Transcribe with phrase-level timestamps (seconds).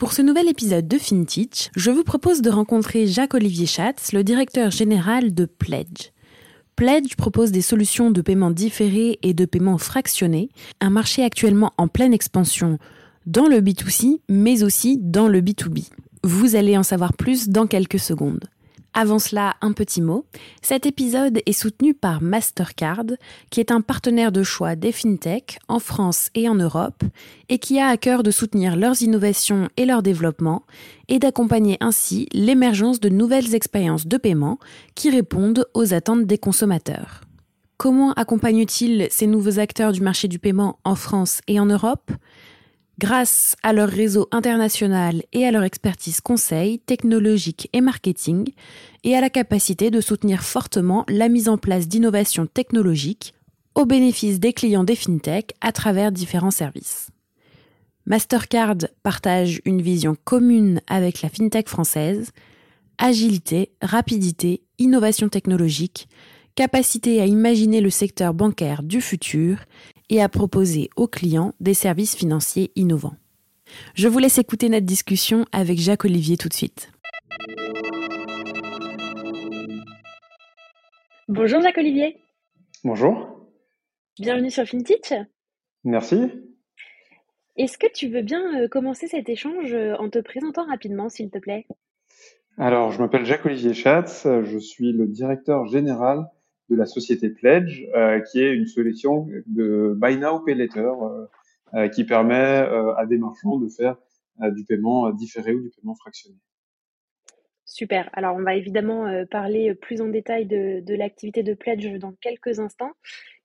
[0.00, 4.70] Pour ce nouvel épisode de FinTech, je vous propose de rencontrer Jacques-Olivier Schatz, le directeur
[4.70, 6.12] général de Pledge.
[6.74, 10.48] Pledge propose des solutions de paiement différés et de paiement fractionné,
[10.80, 12.78] un marché actuellement en pleine expansion
[13.26, 15.90] dans le B2C, mais aussi dans le B2B.
[16.24, 18.46] Vous allez en savoir plus dans quelques secondes.
[18.92, 20.26] Avant cela, un petit mot.
[20.62, 23.04] Cet épisode est soutenu par Mastercard,
[23.50, 27.04] qui est un partenaire de choix des FinTech en France et en Europe,
[27.48, 30.64] et qui a à cœur de soutenir leurs innovations et leur développement,
[31.08, 34.58] et d'accompagner ainsi l'émergence de nouvelles expériences de paiement
[34.96, 37.20] qui répondent aux attentes des consommateurs.
[37.76, 42.10] Comment accompagne-t-il ces nouveaux acteurs du marché du paiement en France et en Europe?
[43.00, 48.52] Grâce à leur réseau international et à leur expertise conseil, technologique et marketing,
[49.04, 53.32] et à la capacité de soutenir fortement la mise en place d'innovations technologiques
[53.74, 57.08] au bénéfice des clients des FinTech à travers différents services.
[58.04, 62.32] Mastercard partage une vision commune avec la FinTech française,
[62.98, 66.06] agilité, rapidité, innovation technologique,
[66.54, 69.58] capacité à imaginer le secteur bancaire du futur
[70.08, 73.16] et à proposer aux clients des services financiers innovants.
[73.94, 76.90] Je vous laisse écouter notre discussion avec Jacques Olivier tout de suite.
[81.28, 82.18] Bonjour Jacques Olivier.
[82.82, 83.46] Bonjour.
[84.18, 85.14] Bienvenue sur FinTech.
[85.84, 86.30] Merci.
[87.56, 91.30] Est-ce que tu veux bien euh, commencer cet échange euh, en te présentant rapidement, s'il
[91.30, 91.66] te plaît?
[92.58, 96.26] Alors, je m'appelle Jacques-Olivier Schatz, je suis le directeur général
[96.70, 101.26] de la société Pledge, euh, qui est une solution de Buy Now Pay Later euh,
[101.74, 102.34] euh, qui permet
[102.96, 103.96] à des marchands de faire
[104.40, 106.36] du paiement différé ou du paiement fractionné.
[107.66, 108.08] Super.
[108.14, 112.58] Alors, on va évidemment parler plus en détail de, de l'activité de Pledge dans quelques
[112.58, 112.92] instants.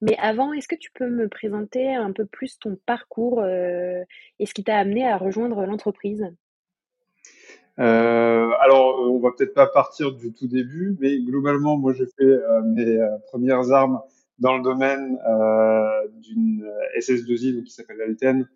[0.01, 4.53] Mais avant, est-ce que tu peux me présenter un peu plus ton parcours et ce
[4.53, 6.25] qui t'a amené à rejoindre l'entreprise?
[7.79, 12.23] Euh, alors, on va peut-être pas partir du tout début, mais globalement, moi, j'ai fait
[12.23, 13.99] euh, mes euh, premières armes
[14.39, 16.65] dans le domaine euh, d'une
[16.97, 18.47] SS2I qui s'appelle Alten,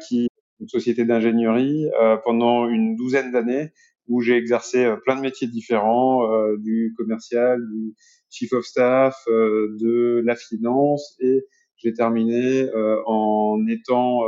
[0.00, 0.28] qui est
[0.60, 1.88] une société d'ingénierie
[2.24, 3.72] pendant une douzaine d'années
[4.08, 6.26] où j'ai exercé plein de métiers différents,
[6.56, 7.94] du commercial, du
[8.30, 11.44] chief of staff, de la finance, et
[11.76, 12.68] j'ai terminé
[13.06, 14.22] en étant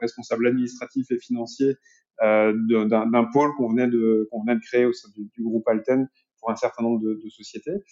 [0.00, 1.74] responsable administratif et financier euh,
[2.20, 6.08] d'un pôle qu'on venait de qu'on venait de créer au sein du, groupe Alten
[6.40, 7.82] pour un certain nombre de, de sociétés.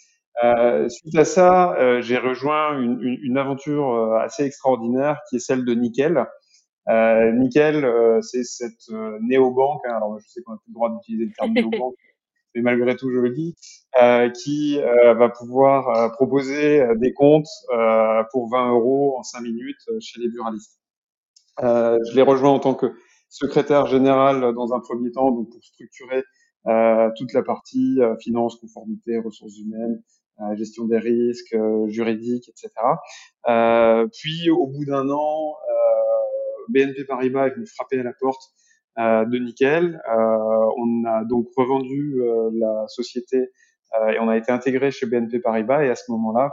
[0.45, 5.37] Euh, suite à ça, euh, j'ai rejoint une, une, une, aventure euh, assez extraordinaire qui
[5.37, 6.27] est celle de Nickel.
[6.89, 8.91] Euh, Nickel, euh, c'est cette
[9.23, 9.81] néobanque.
[9.87, 11.95] Hein, alors, je sais qu'on n'a plus le droit d'utiliser le terme néobanque,
[12.55, 13.55] mais malgré tout, je le dis,
[14.35, 17.49] qui va pouvoir proposer des comptes
[18.31, 20.79] pour 20 euros en 5 minutes chez les buralistes.
[21.61, 22.95] je l'ai rejoint en tant que
[23.37, 26.25] secrétaire général dans un premier temps, donc pour structurer
[26.67, 30.03] euh, toute la partie euh, finance, conformité, ressources humaines,
[30.41, 32.71] euh, gestion des risques, euh, juridiques, etc.
[33.49, 35.55] Euh, puis au bout d'un an,
[36.69, 38.43] BNP Paribas est venu frapper à la porte
[38.99, 40.01] de Nickel.
[40.09, 42.21] on a donc revendu
[42.55, 43.37] la société
[44.09, 45.85] et on a été intégré chez BNP Paribas.
[45.85, 46.51] Et à ce moment-là,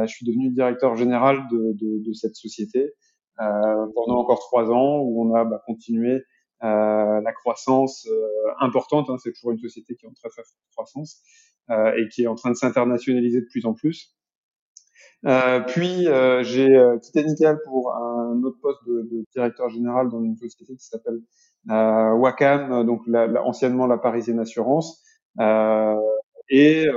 [0.00, 2.88] je suis devenu directeur général de, de, de cette société euh,
[3.94, 6.22] pendant encore trois ans où on a bah, continué
[6.62, 9.08] euh, la croissance euh, importante.
[9.08, 11.22] Hein, c'est toujours une société qui est en très forte croissance
[11.96, 14.16] et qui est en train de s'internationaliser de plus en plus.
[15.24, 16.68] Euh, puis euh, j'ai
[17.00, 21.20] quitté Nickel pour un autre poste de, de, directeur général dans une société qui s'appelle
[21.70, 25.04] euh, Wacam, donc la, la, anciennement la Parisienne Assurance.
[26.48, 26.88] et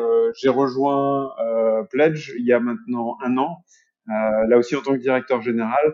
[0.41, 1.35] j'ai rejoint
[1.91, 3.63] Pledge il y a maintenant un an,
[4.07, 5.93] là aussi en tant que directeur général,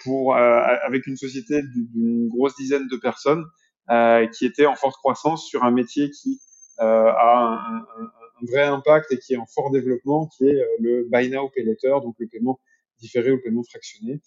[0.00, 3.44] pour euh, avec une société d'une grosse dizaine de personnes
[3.90, 6.40] euh, qui était en forte croissance sur un métier qui
[6.78, 11.06] a un, un, un, vrai impact et qui est en fort développement, qui est le
[11.10, 12.58] buy now pay later, donc le paiement
[12.98, 14.20] différé ou le paiement fractionné.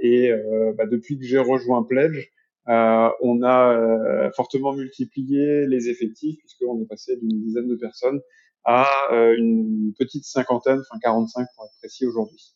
[0.00, 0.32] et
[0.76, 2.32] bah, depuis que j'ai rejoint Pledge,
[2.68, 8.20] euh, on a euh, fortement multiplié les effectifs puisqu'on est passé d'une dizaine de personnes
[8.64, 12.52] à euh, une petite cinquantaine, enfin 45 pour être précis aujourd'hui.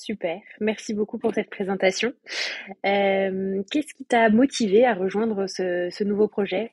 [0.00, 2.12] Super, merci beaucoup pour cette présentation.
[2.86, 6.70] Euh, Qu'est-ce qui t'a motivé à rejoindre ce, nouveau projet?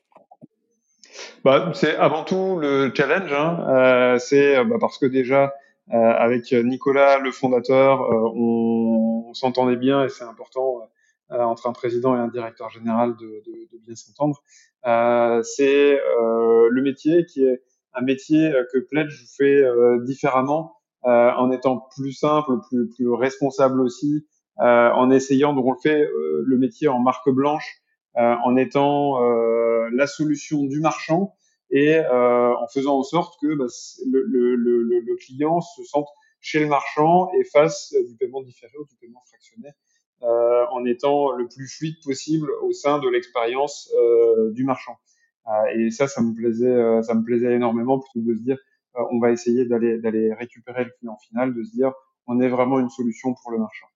[1.44, 3.32] Bah, C'est avant tout le challenge.
[3.32, 3.66] Hein.
[3.68, 5.52] Euh, c'est bah, parce que déjà,
[5.92, 8.00] euh, avec Nicolas, le fondateur,
[8.36, 10.88] on, s'entendait bien et c'est important
[11.32, 13.42] euh, entre un président et un directeur général de,
[13.84, 14.40] bien s'entendre.
[14.86, 19.64] Euh, c'est euh, le métier qui est un métier que Pledge fait
[20.04, 24.26] différemment, en étant plus simple, plus, plus responsable aussi,
[24.58, 26.08] en essayant, donc on le fait
[26.44, 27.82] le métier en marque blanche,
[28.16, 29.20] en étant
[29.92, 31.34] la solution du marchand
[31.70, 33.66] et en faisant en sorte que bah,
[34.06, 36.08] le, le, le, le, client se sente
[36.40, 39.70] chez le marchand et fasse du paiement différé ou du paiement fractionné
[40.22, 44.96] euh, en étant le plus fluide possible au sein de l'expérience euh, du marchand.
[45.46, 48.58] Euh, et ça, ça me plaisait, ça me plaisait énormément plutôt que de se dire
[49.10, 51.92] on va essayer d'aller d'aller récupérer le client final, de se dire
[52.26, 53.86] on est vraiment une solution pour le marchand.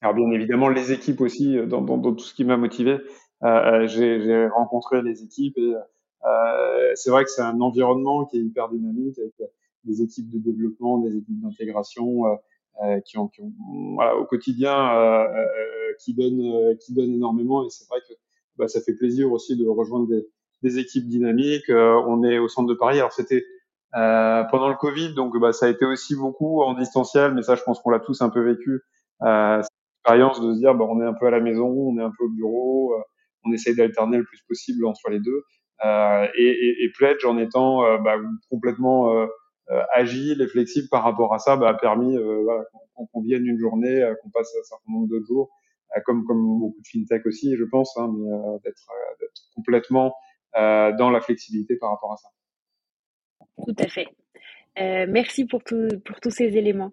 [0.00, 2.98] Alors bien évidemment les équipes aussi dans, dans, dans tout ce qui m'a motivé.
[3.42, 5.74] Euh, j'ai rencontré les équipes et
[6.24, 9.34] euh, c'est vrai que c'est un environnement qui est hyper dynamique avec
[9.84, 12.24] des équipes de développement, des équipes d'intégration,
[12.80, 13.52] euh, qui ont, qui ont
[13.96, 18.14] voilà, au quotidien euh, euh, qui donnent qui donnent énormément et c'est vrai que
[18.56, 20.24] bah, ça fait plaisir aussi de rejoindre des,
[20.62, 21.70] des équipes dynamiques.
[21.70, 22.98] on est au centre de Paris.
[22.98, 23.44] Alors c'était
[23.96, 27.54] euh, pendant le Covid, donc bah, ça a été aussi beaucoup en distanciel, mais ça
[27.54, 28.80] je pense qu'on l'a tous un peu vécu.
[29.22, 29.70] Euh, cette
[30.04, 32.12] expérience de se dire bah, on est un peu à la maison, on est un
[32.16, 32.94] peu au bureau,
[33.44, 35.42] on essaye d'alterner le plus possible entre les deux.
[35.84, 38.16] Euh, et, et, et, Pledge en étant bah,
[38.50, 39.28] complètement
[39.70, 42.64] euh, agile et flexible par rapport à ça bah, a permis euh, voilà,
[43.12, 45.50] qu'on vienne une journée, euh, qu'on passe un certain nombre de jours,
[46.06, 48.30] comme, comme beaucoup de fintech aussi, je pense, hein, mais
[48.64, 48.80] d'être
[49.54, 50.14] complètement
[50.54, 52.28] dans la flexibilité par rapport à ça.
[53.66, 54.06] Tout à fait.
[54.80, 56.92] Euh, merci pour, tout, pour tous ces éléments.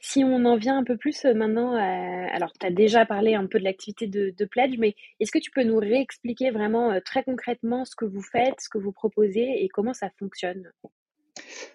[0.00, 3.46] Si on en vient un peu plus maintenant, euh, alors tu as déjà parlé un
[3.46, 7.00] peu de l'activité de, de, Pledge, mais est-ce que tu peux nous réexpliquer vraiment euh,
[7.04, 10.70] très concrètement ce que vous faites, ce que vous proposez et comment ça fonctionne?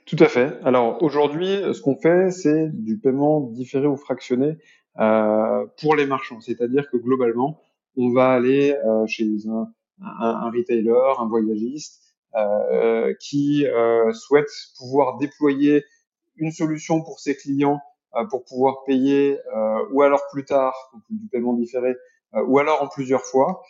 [0.05, 0.57] Tout à fait.
[0.63, 4.57] Alors aujourd'hui, ce qu'on fait, c'est du paiement différé ou fractionné
[4.99, 6.41] euh, pour les marchands.
[6.41, 7.61] C'est-à-dire que globalement,
[7.95, 12.01] on va aller euh, chez un, un, un, retailer, un voyagiste,
[12.35, 15.83] euh, qui euh, souhaite pouvoir déployer
[16.37, 17.79] une solution pour ses clients
[18.15, 20.73] euh, pour pouvoir payer euh, ou alors plus tard,
[21.09, 21.95] du paiement différé,
[22.47, 23.61] ou alors en plusieurs fois.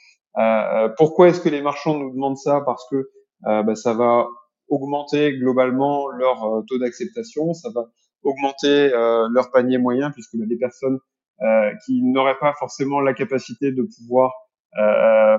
[0.98, 2.62] pourquoi est-ce que les marchands nous demandent ça?
[2.62, 3.10] Parce que
[3.44, 4.28] bah, ça va
[4.72, 7.86] augmenter globalement leur euh, taux d'acceptation, ça va
[8.24, 11.00] augmenter euh, leur panier moyen puisque les personnes
[11.42, 14.32] euh, qui n'auraient pas forcément la capacité de pouvoir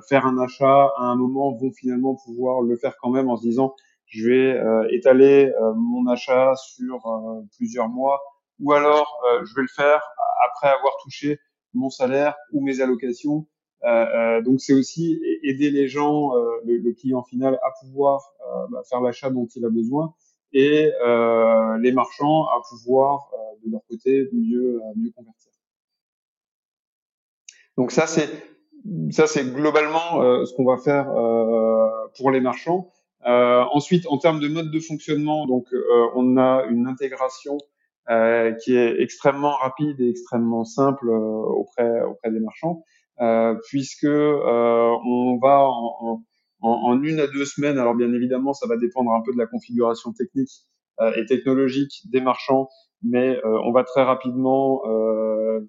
[0.08, 3.42] faire un achat à un moment vont finalement pouvoir le faire quand même en se
[3.42, 3.74] disant
[4.06, 7.00] je vais étaler mon achat sur
[7.56, 8.20] plusieurs mois
[8.60, 10.02] ou alors je vais le faire
[10.46, 11.38] après avoir touché
[11.72, 13.46] mon salaire ou mes allocations
[13.84, 18.32] euh, euh, donc c'est aussi aider les gens, euh, le, client final, à pouvoir
[18.70, 20.14] bah, faire l'achat dont il a besoin
[20.52, 20.90] et
[21.80, 23.30] les marchands à pouvoir
[23.64, 25.50] de leur côté mieux mieux convertir.
[27.76, 28.28] Donc ça c'est
[29.10, 31.06] ça c'est globalement ce qu'on va faire
[32.16, 32.90] pour les marchands.
[33.26, 37.58] Euh, ensuite, en termes de mode de fonctionnement, donc euh, on a une intégration
[38.10, 42.82] euh, qui est extrêmement rapide et extrêmement simple auprès auprès des marchands.
[43.20, 46.24] Euh, puisque euh, on va en,
[46.62, 49.38] en, en, une à deux semaines, alors bien évidemment, ça va dépendre un peu de
[49.38, 50.50] la configuration technique
[51.00, 52.68] euh, et technologique des marchands,
[53.02, 54.80] mais on va très rapidement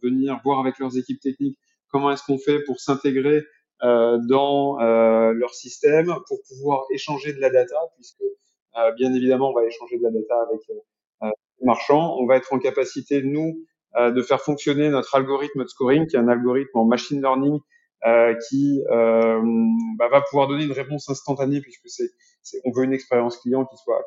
[0.03, 1.57] venir voir avec leurs équipes techniques
[1.93, 3.43] comment est-ce qu'on fait pour s'intégrer
[3.83, 8.23] euh, dans euh, leur système pour pouvoir échanger de la data, puisque
[8.77, 11.31] euh, bien évidemment on va échanger de la data avec les
[11.61, 12.17] marchands.
[12.19, 13.65] On va être en capacité, nous,
[13.97, 17.59] de faire fonctionner notre algorithme de scoring, qui est un algorithme en machine learning
[18.49, 23.65] qui bah, va pouvoir donner une réponse instantanée puisque c'est, on veut une expérience client
[23.65, 24.03] qui soit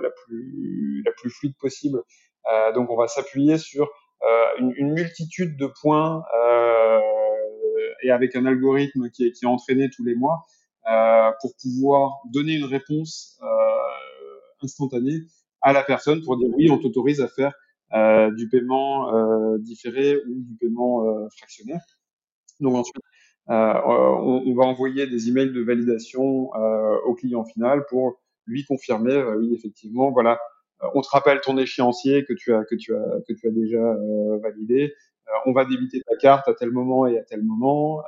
[0.00, 0.10] la
[1.12, 2.00] plus fluide possible.
[2.74, 3.90] Donc on va s'appuyer sur
[4.58, 6.22] une, multitude de points
[8.04, 10.44] et avec un algorithme qui est, entraîné tous les mois
[11.40, 13.40] pour pouvoir donner une réponse
[14.62, 15.22] instantanée
[15.62, 17.52] à la personne pour dire oui on t'autorise à faire
[17.94, 21.80] euh, du paiement euh, différé ou du paiement euh, fractionnaire.
[22.58, 22.96] Donc ensuite,
[23.46, 26.50] on, on, va envoyer des emails de validation
[27.04, 30.38] au client final pour lui confirmer, oui, effectivement, voilà,
[30.94, 33.96] on te rappelle ton échéancier que tu as que tu as que tu as déjà
[34.42, 34.94] validé.
[35.46, 38.02] On va débiter ta carte à tel moment et à tel moment,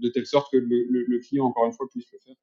[0.00, 2.34] de telle sorte que le, le, le, client, encore une fois, puisse le faire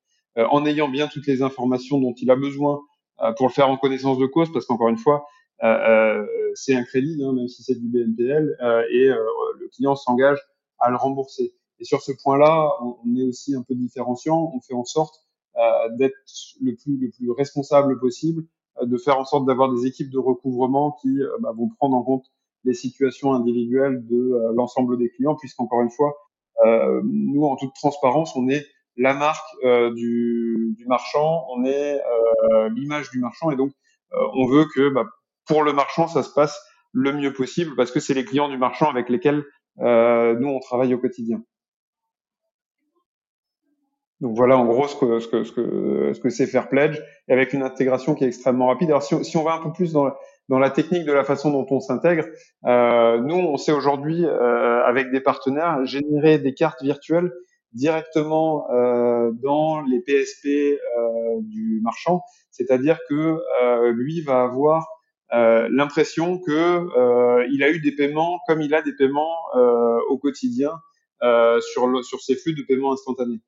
[0.50, 2.82] en ayant bien toutes les informations dont il a besoin
[3.22, 5.26] euh, pour le faire en connaissance de cause, parce qu'encore une fois,
[5.64, 8.58] euh, euh, c'est un crédit, hein, même si c'est du BNPL,
[8.92, 10.40] et le client s'engage
[10.80, 11.54] à le rembourser.
[11.80, 14.52] Et sur ce point-là, on, on, est aussi un peu différenciant.
[14.56, 15.16] On fait en sorte
[15.98, 16.16] d'être
[16.62, 18.46] le plus, le plus responsable possible,
[18.82, 22.26] de faire en sorte d'avoir des équipes de recouvrement qui bah, vont prendre en compte
[22.64, 26.14] les situations individuelles de l'ensemble des clients, puisqu'encore une fois,
[26.66, 28.66] euh, nous, en toute transparence, on est
[28.98, 33.72] la marque euh, du, marchand, on est euh, l'image du marchand et donc
[34.14, 35.06] euh, on veut que bah,
[35.46, 36.60] pour le marchand ça se passe
[36.92, 39.46] le mieux possible parce que c'est les clients du marchand avec lesquels
[39.78, 41.42] nous on travaille au quotidien.
[44.20, 47.02] Donc voilà en gros ce que ce que ce que ce que c'est faire pledge
[47.30, 48.90] avec une intégration qui est extrêmement rapide.
[48.90, 50.12] Alors si, si on va un peu plus dans
[50.52, 52.26] dans la technique de la façon dont on s'intègre,
[52.66, 57.32] euh, nous on sait aujourd'hui euh, avec des partenaires générer des cartes virtuelles
[57.72, 60.78] directement euh, dans les PSP
[61.40, 63.38] du marchand, c'est-à-dire que
[63.92, 64.90] lui va avoir
[65.30, 69.38] l'impression que il a eu des paiements comme il a des paiements
[70.10, 70.74] au quotidien
[71.22, 73.40] sur le, sur ses flux de paiement instantanés.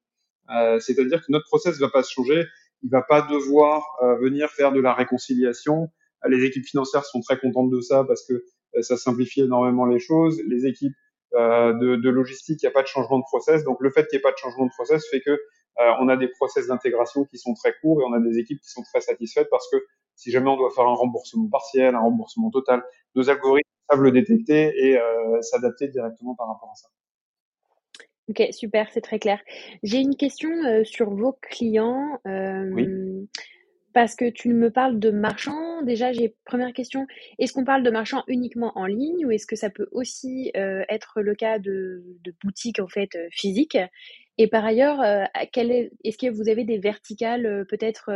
[0.80, 2.46] c'est-à-dire que notre process va pas se changer,
[2.82, 3.84] il va pas devoir
[4.22, 5.92] venir faire de la réconciliation.
[6.28, 8.44] Les équipes financières sont très contentes de ça parce que
[8.82, 10.42] ça simplifie énormément les choses.
[10.48, 10.96] Les équipes
[11.36, 13.64] euh, de, de, logistique, il n'y a pas de changement de process.
[13.64, 16.08] Donc le fait qu'il n'y ait pas de changement de process fait que euh, on
[16.08, 18.84] a des process d'intégration qui sont très courts et on a des équipes qui sont
[18.84, 19.78] très satisfaites parce que
[20.16, 22.84] si jamais on doit faire un remboursement partiel, un remboursement total,
[23.16, 26.88] nos algorithmes savent le détecter et euh, s'adapter directement par rapport à ça.
[28.30, 29.40] Ok, super, c'est très clair.
[29.82, 32.20] J'ai une question euh, sur vos clients.
[32.28, 32.88] Euh, oui
[33.94, 35.84] parce que tu me parles de marchands.
[35.84, 37.08] Déjà, j'ai première question.
[37.38, 40.84] Est-ce qu'on parle de marchands uniquement en ligne ou est-ce que ça peut aussi euh,
[40.90, 42.04] être le cas de,
[42.44, 43.78] boutiques en fait euh, physiques?
[44.40, 48.10] Et par ailleurs, euh, est, est-ce que vous avez des verticales peut-être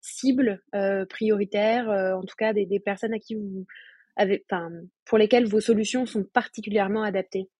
[0.00, 0.62] cibles
[1.10, 3.66] prioritaires, en tout cas des, personnes à qui vous
[4.16, 4.42] avez,
[5.04, 7.50] pour lesquelles vos solutions sont particulièrement adaptées?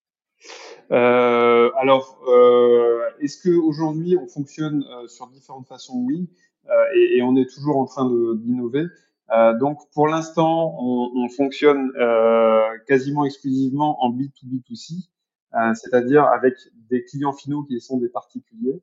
[0.89, 2.25] Alors,
[3.21, 6.03] est-ce que aujourd'hui on fonctionne sur différentes façons?
[6.07, 6.27] Oui.
[6.69, 8.87] Euh, et, on est toujours en train d'innover.
[9.33, 15.09] Euh, donc pour l'instant, on, on, fonctionne euh, quasiment exclusivement en B2B2C,
[15.75, 16.55] c'est-à-dire avec
[16.91, 18.83] des clients finaux qui sont des particuliers.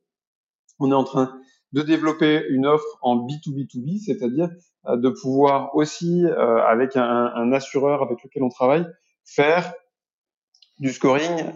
[0.79, 1.39] On est en train
[1.73, 4.49] de développer une offre en B2B2B, c'est-à-dire
[4.87, 8.85] de pouvoir aussi, avec un, assureur avec lequel on travaille,
[9.23, 9.73] faire
[10.79, 11.51] du scoring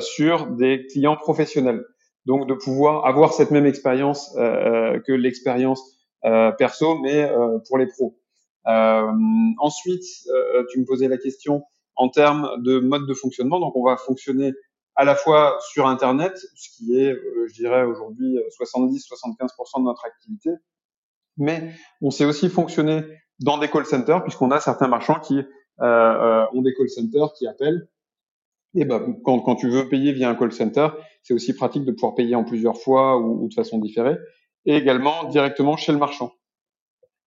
[0.00, 1.84] sur des clients professionnels
[2.26, 5.82] donc de pouvoir avoir cette même expérience euh, euh, que l'expérience
[6.24, 7.30] euh, perso, mais
[7.68, 8.18] pour les pros.
[8.66, 10.04] ensuite,
[10.70, 11.62] tu me posais la question
[11.94, 13.60] en termes de mode de fonctionnement.
[13.60, 14.52] Donc, on va fonctionner
[14.96, 17.14] à la fois sur Internet, ce qui est,
[17.46, 20.50] je dirais aujourd'hui, 70-75% de notre activité,
[21.36, 23.02] mais on sait aussi fonctionner
[23.40, 25.42] dans des call centers, puisqu'on a certains marchands qui
[25.80, 27.88] euh, ont des call centers qui appellent
[28.76, 30.88] et ben, quand, quand, tu veux payer via un call center,
[31.22, 34.16] c'est aussi pratique de pouvoir payer en plusieurs fois ou, ou, de façon différée.
[34.64, 36.32] Et également directement chez le marchand.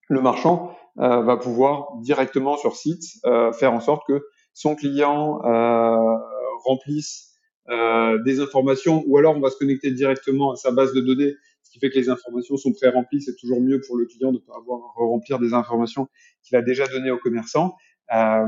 [0.08, 5.40] Le marchand euh, va pouvoir directement sur site euh, faire en sorte que son client
[5.44, 6.16] euh,
[6.64, 7.28] remplisse
[7.70, 11.34] euh, des informations ou alors on va se connecter directement à sa base de données,
[11.62, 13.20] ce qui fait que les informations sont pré-remplies.
[13.20, 16.08] C'est toujours mieux pour le client de ne pas avoir à remplir des informations
[16.42, 17.76] qu'il a déjà données au commerçant.
[18.14, 18.46] Euh,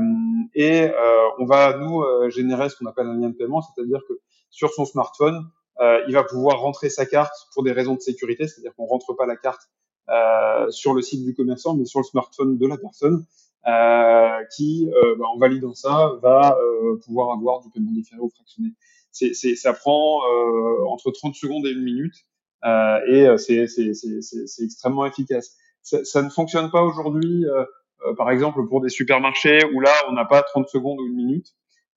[0.55, 4.01] et euh, on va nous euh, générer ce qu'on appelle un lien de paiement, c'est-à-dire
[4.07, 4.13] que
[4.49, 5.49] sur son smartphone,
[6.07, 9.25] il va pouvoir rentrer sa carte pour des raisons de sécurité, c'est-à-dire qu'on rentre pas
[9.25, 9.61] la carte
[10.69, 13.25] sur le site du commerçant, mais sur le smartphone de la personne.
[13.67, 18.29] Euh, qui, euh, bah, en validant ça, va euh, pouvoir avoir du paiement différé ou
[18.29, 18.69] fractionné.
[19.11, 20.21] C'est, c'est, ça prend
[20.87, 22.15] entre 30 secondes et une minute,
[23.07, 25.55] et c'est, c'est, extrêmement efficace.
[25.83, 27.45] Ça, ça, ne fonctionne pas aujourd'hui
[28.17, 31.47] par exemple pour des supermarchés où là on n'a pas 30 secondes ou une minute.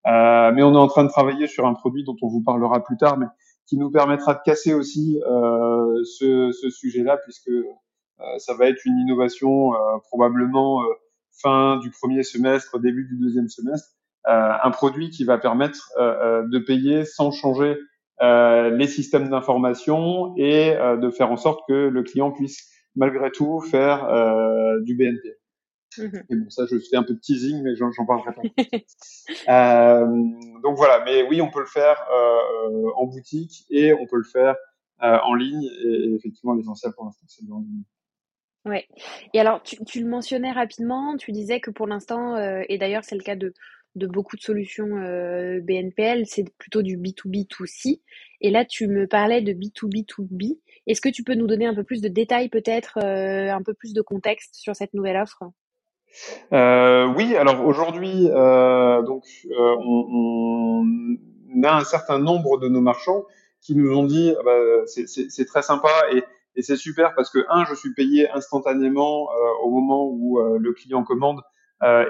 [0.06, 2.84] Euh, mais on est en train de travailler sur un produit dont on vous parlera
[2.84, 3.26] plus tard, mais
[3.66, 7.50] qui nous permettra de casser aussi euh, ce, ce sujet-là, puisque
[8.20, 10.87] euh, ça va être une innovation euh, probablement euh,
[11.42, 13.90] fin du premier semestre, début du deuxième semestre,
[14.26, 17.76] un produit qui va permettre de payer sans changer
[18.23, 24.08] les systèmes d'information et de faire en sorte que le client puisse malgré tout faire
[24.80, 25.34] du BNP.
[25.99, 28.43] Mmh et bon, ça, je fais un peu de teasing, mais j'en parlerai pas.
[30.03, 30.07] euh,
[30.63, 34.25] donc voilà, mais oui, on peut le faire euh, en boutique et on peut le
[34.25, 34.57] faire
[35.03, 35.63] euh, en ligne.
[35.63, 37.83] Et, et effectivement, l'essentiel pour l'instant, c'est en ligne.
[38.65, 38.87] Ouais.
[39.35, 43.15] Et alors, tu, tu, le mentionnais rapidement, tu disais que pour l'instant, et d'ailleurs c'est
[43.15, 43.53] le cas de,
[43.95, 44.89] de beaucoup de solutions
[45.63, 48.01] BNPL, c'est plutôt du B2B2C.
[48.41, 50.59] Et là, tu me parlais de B2B2B.
[50.87, 53.73] Est-ce que tu peux nous donner un peu plus de détails, peut-être, euh, un peu
[53.73, 55.45] plus de contexte sur cette nouvelle offre?
[56.52, 60.85] Euh, Oui, alors aujourd'hui, euh, donc euh, on,
[61.62, 63.25] a un certain nombre de nos marchands
[63.62, 66.23] qui nous ont dit ah bah, c'est très sympa et,
[66.62, 69.28] c'est super parce que un, je suis payé instantanément
[69.62, 71.40] au moment où le client commande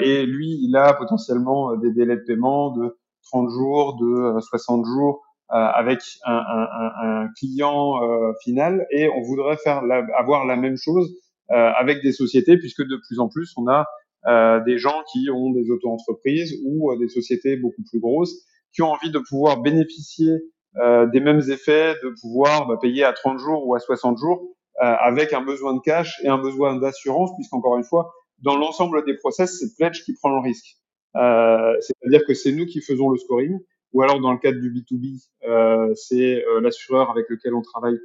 [0.01, 4.85] et lui, il a potentiellement des délais de paiement de 30 jours, de 60 euh,
[4.85, 8.01] jours avec un client
[8.43, 8.87] final.
[8.91, 9.83] Et on voudrait faire
[10.17, 11.15] avoir la même chose
[11.49, 13.87] avec des sociétés, puisque de plus en plus, on a
[14.27, 18.35] euh, des gens qui ont des auto-entreprises ou euh, des sociétés beaucoup plus grosses
[18.73, 20.33] qui ont envie de pouvoir bénéficier
[20.77, 24.51] euh, des mêmes effets, de pouvoir bah, payer à 30 jours ou à 60 jours
[24.81, 29.15] avec un besoin de cash et un besoin d'assurance, puisqu'encore une fois, dans l'ensemble des
[29.15, 30.67] process, c'est Pledge qui prend le risque.
[31.15, 33.61] Euh, C'est-à-dire que c'est nous qui faisons le scoring,
[33.93, 37.95] ou alors dans le cadre du B2B, euh, c'est euh, l'assureur avec lequel on travaille
[37.95, 38.01] euh,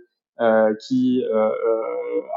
[0.88, 1.50] qui euh,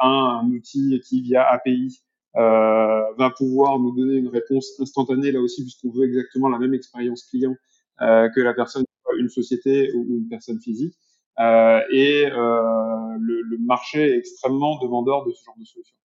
[0.00, 2.02] a un outil qui, via API,
[2.35, 7.25] va pouvoir nous donner une réponse instantanée là aussi, puisqu'on veut exactement la même expérience
[7.25, 7.54] client
[8.00, 8.85] que la personne,
[9.18, 10.94] une société ou une personne physique.
[11.38, 15.97] et le, le marché est extrêmement demandeur de ce genre de solution.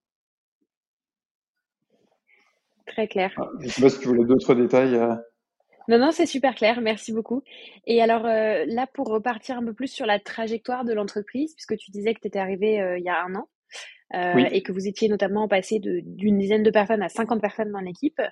[2.86, 3.32] Très clair.
[3.36, 4.98] Ah, je ne sais pas si tu voulais d'autres détails.
[5.88, 5.92] Euh.
[5.92, 6.80] Non, non, c'est super clair.
[6.80, 7.42] Merci beaucoup.
[7.86, 11.76] Et alors euh, là, pour repartir un peu plus sur la trajectoire de l'entreprise, puisque
[11.76, 13.48] tu disais que tu étais arrivé euh, il y a un an
[14.10, 18.22] et que vous étiez notamment passé d'une dizaine de personnes à 50 personnes dans l'équipe.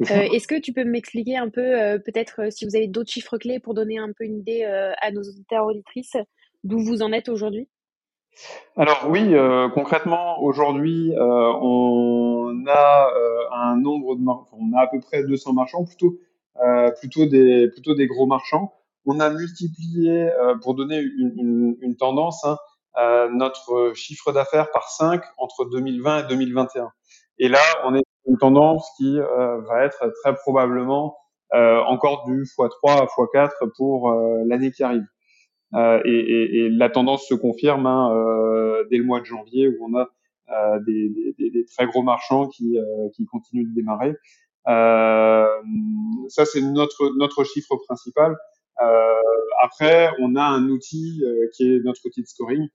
[0.00, 3.74] Est-ce que tu peux m'expliquer un peu, peut-être si vous avez d'autres chiffres clés pour
[3.74, 6.16] donner un peu une idée à nos auditeurs auditrices,
[6.64, 7.68] d'où vous en êtes aujourd'hui?
[8.76, 14.86] Alors oui, euh, concrètement, aujourd'hui, euh, on a euh, un nombre de on a à
[14.86, 16.18] peu près 200 marchands, plutôt
[16.98, 18.72] plutôt des plutôt des gros marchands.
[19.06, 20.30] On a multiplié,
[20.62, 22.58] pour donner une, une, une tendance, hein,
[23.32, 26.90] notre chiffre d'affaires par 5 entre 2020 et 2021.
[27.38, 31.16] Et là, on est une tendance qui va être très probablement
[31.52, 34.12] encore du x3 à x4 pour
[34.44, 35.06] l'année qui arrive.
[35.74, 39.68] Euh, et, et, et, la tendance se confirme hein, euh, dès le mois de janvier
[39.68, 40.08] où on a
[40.50, 42.78] euh, des, des, des, très gros marchands qui,
[43.14, 44.14] qui continuent de démarrer.
[44.66, 48.36] Ça, c'est notre, notre chiffre principal.
[49.62, 51.22] après, on a un outil
[51.54, 52.68] qui est notre outil de scoring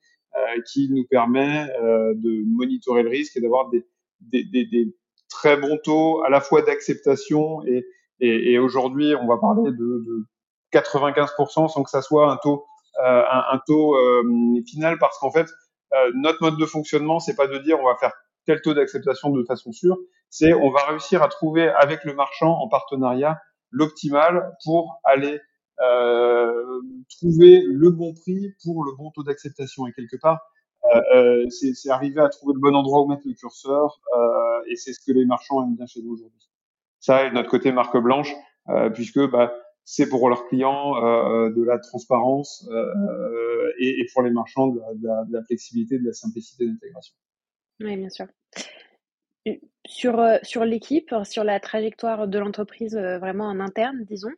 [0.71, 3.85] qui nous permet de monitorer le risque et d'avoir des,
[4.21, 4.95] des, des,
[5.29, 7.85] très bons taux à la fois d'acceptation et,
[8.19, 10.25] et, et aujourd'hui, on va parler de, de
[10.71, 12.65] 95% sans que ça soit un taux
[12.99, 14.23] euh, un, un, taux euh,
[14.67, 15.47] final parce qu'en fait,
[15.93, 18.13] euh, notre mode de fonctionnement, c'est pas de dire on va faire
[18.45, 19.97] tel taux d'acceptation de façon sûre,
[20.29, 23.39] c'est on va réussir à trouver avec le marchand en partenariat
[23.71, 25.39] l'optimal pour aller
[25.81, 26.81] euh,
[27.17, 29.87] trouver le bon prix pour le bon taux d'acceptation.
[29.87, 30.41] Et quelque part,
[31.15, 34.93] euh, c'est arriver à trouver le bon endroit où mettre le curseur, euh, et c'est
[34.93, 36.49] ce que les marchands aiment bien chez nous aujourd'hui.
[36.99, 38.33] Ça, est notre côté marque blanche,
[38.93, 39.51] puisque bah,
[39.85, 44.79] c'est pour leurs clients euh, de la transparence euh, et, et, pour les marchands de,
[44.79, 47.15] la, de la, flexibilité, de la simplicité d'intégration.
[47.83, 48.25] Oui, bien sûr.
[49.85, 54.31] Sur, euh, sur l'équipe, sur la trajectoire de l'entreprise euh, vraiment en interne, disons,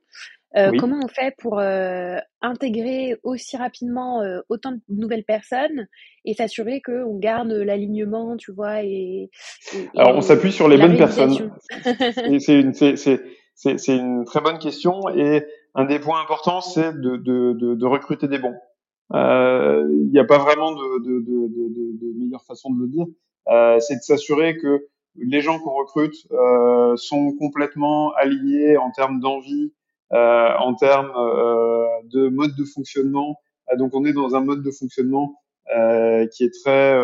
[0.58, 0.77] euh, oui.
[0.77, 5.88] comment on fait pour euh, intégrer aussi rapidement euh, autant de nouvelles personnes
[6.23, 9.29] et s'assurer qu'on garde l'alignement, tu vois et,
[9.73, 11.51] et Alors on s'appuie sur les bonnes personnes.
[12.39, 17.86] c'est une, très bonne question et un des points importants, c'est de, de, de, de,
[17.86, 18.55] recruter des bons.
[19.12, 23.05] Il euh, n'y a pas vraiment de, de, meilleure façon de le dire.
[23.49, 29.19] Euh, c'est de s'assurer que les gens qu'on recrute euh, sont complètement alignés en termes
[29.19, 29.73] d'envie,
[30.13, 31.13] euh, en termes
[32.05, 33.39] de mode de fonctionnement.
[33.77, 35.41] donc on est dans un mode de fonctionnement
[36.31, 36.95] qui est très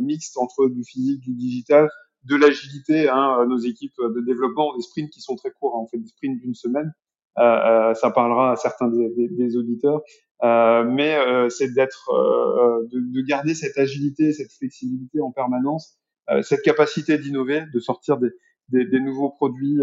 [0.00, 1.88] mixte entre du physique, du digital,
[2.24, 3.08] de l'agilité.
[3.08, 5.76] Hein, nos équipes de développement ont des sprints qui sont très courts.
[5.76, 6.92] Hein, on fait des sprints d'une semaine.
[7.36, 10.02] Ça parlera à certains des auditeurs.
[10.42, 15.98] Euh, mais euh, c'est d'être, euh, de, de, garder cette agilité, cette flexibilité en permanence,
[16.42, 18.30] cette capacité d'innover, de sortir des,
[18.68, 19.78] des, des nouveaux produits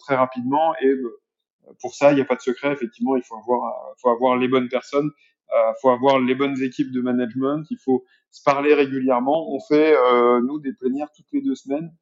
[0.00, 0.74] très rapidement.
[0.82, 0.94] Et
[1.80, 2.72] pour ça, il n'y a pas de secret.
[2.72, 5.10] Effectivement, il faut avoir, faut avoir les bonnes personnes,
[5.52, 7.64] il faut avoir les bonnes équipes de management.
[7.70, 9.52] Il faut se parler régulièrement.
[9.52, 11.92] On fait, euh, nous, des plénières toutes les deux semaines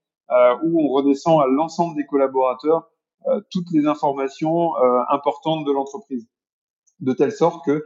[0.63, 2.91] où on redescend à l'ensemble des collaborateurs
[3.51, 4.73] toutes les informations
[5.11, 6.27] importantes de l'entreprise,
[7.03, 7.85] de telle sorte que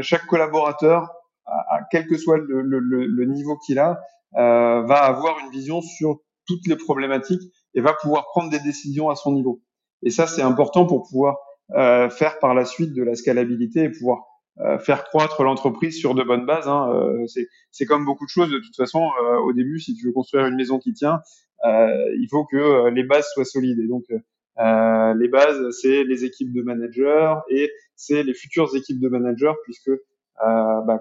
[0.00, 1.10] chaque collaborateur,
[1.46, 4.00] à, quel que soit le, le, le niveau qu'il a,
[4.34, 7.42] va avoir une vision sur toutes les problématiques
[7.74, 9.60] et va pouvoir prendre des décisions à son niveau.
[10.02, 11.36] Et ça, c'est important pour pouvoir
[11.74, 14.24] euh, faire par la suite de la scalabilité et pouvoir
[14.60, 16.68] euh, faire croître l'entreprise sur de bonnes bases.
[16.68, 16.92] Hein.
[16.94, 17.26] Euh,
[17.70, 18.50] c'est comme beaucoup de choses.
[18.50, 21.20] De toute façon, euh, au début, si tu veux construire une maison qui tient,
[21.64, 23.78] il faut que les bases soient solides.
[23.78, 27.70] Et donc, les bases, c'est les équipes de managers et
[28.02, 29.90] c'est les futures équipes de managers, puisque
[30.38, 31.00] bah,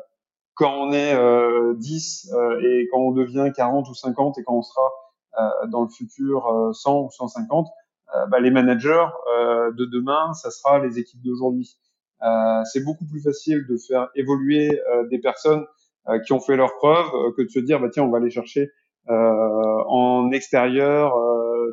[0.53, 1.15] quand on est
[1.75, 4.89] 10 et quand on devient 40 ou 50 et quand on sera
[5.67, 7.67] dans le futur 100 ou 150,
[8.15, 11.77] euh, bah, les managers euh, de demain, ça sera les équipes d'aujourd'hui.
[12.23, 14.69] Euh, c'est beaucoup plus facile de faire évoluer
[15.09, 15.65] des personnes
[16.25, 18.71] qui ont fait leurs preuves que de se dire bah tiens on va aller chercher
[19.07, 21.15] en extérieur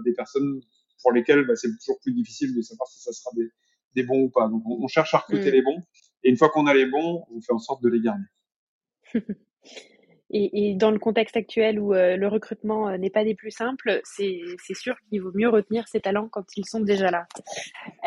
[0.05, 0.61] des personnes
[1.03, 3.51] pour lesquelles bah, c'est toujours plus difficile de savoir si ça sera des,
[3.94, 4.48] des bons ou pas.
[4.48, 5.55] Donc on, cherche à recruter mm.
[5.55, 5.83] les bons
[6.24, 8.24] et une fois qu'on a les bons, on fait en sorte de les garder.
[10.31, 13.51] Et, et, dans le contexte actuel où euh, le recrutement euh, n'est pas des plus
[13.51, 17.27] simples, c'est sûr qu'il vaut mieux retenir ces talents quand ils sont déjà là.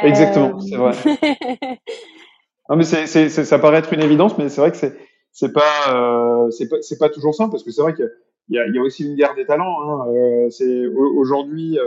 [0.03, 0.91] Exactement, c'est vrai.
[2.69, 4.95] non, mais ça paraît être une évidence, mais c'est vrai que c'est
[5.31, 8.09] c'est pas euh, c'est pas c'est pas toujours simple parce que c'est vrai qu'il
[8.49, 9.81] y y a aussi une guerre des talents.
[9.81, 10.13] Hein.
[10.13, 11.79] Euh, c'est aujourd'hui